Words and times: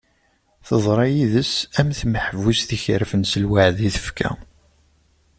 Teḍra 0.67 1.05
yid-s 1.15 1.53
am 1.79 1.89
tmeḥbust 1.99 2.69
ikerfen 2.77 3.23
s 3.31 3.33
lweɛd 3.43 3.77
i 3.87 3.89
tefka. 3.95 4.29